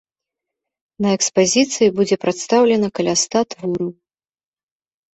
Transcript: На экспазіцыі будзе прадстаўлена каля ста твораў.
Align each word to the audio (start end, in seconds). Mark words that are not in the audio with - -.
На 1.07 1.11
экспазіцыі 1.17 1.91
будзе 2.01 2.15
прадстаўлена 2.25 2.87
каля 2.99 3.13
ста 3.27 3.39
твораў. 3.55 3.89